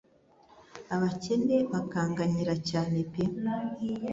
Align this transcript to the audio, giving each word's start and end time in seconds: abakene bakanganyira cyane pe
abakene 0.95 1.57
bakanganyira 1.71 2.53
cyane 2.69 2.97
pe 3.11 3.23